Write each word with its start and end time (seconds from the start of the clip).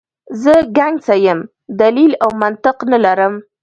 زه 0.41 0.53
ګنګسه 0.77 1.15
یم، 1.25 1.39
دلیل 1.79 2.11
او 2.23 2.29
منطق 2.41 2.77
نه 2.91 2.97
لرم. 3.03 3.33